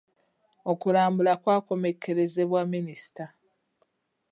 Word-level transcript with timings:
Okulambula 0.71 1.33
kwakomekkerezebwa 1.41 2.59
minisita. 2.71 3.25